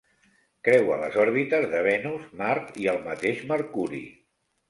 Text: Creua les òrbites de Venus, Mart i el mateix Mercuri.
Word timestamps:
Creua 0.67 0.95
les 1.01 1.17
òrbites 1.23 1.67
de 1.73 1.83
Venus, 1.89 2.25
Mart 2.41 2.81
i 2.85 2.89
el 2.95 2.99
mateix 3.09 3.43
Mercuri. 3.53 4.01